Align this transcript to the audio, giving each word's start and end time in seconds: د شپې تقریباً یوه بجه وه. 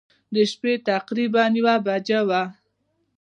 د 0.33 0.35
شپې 0.51 0.73
تقریباً 0.89 1.43
یوه 1.59 1.75
بجه 1.85 2.19
وه. 2.27 2.41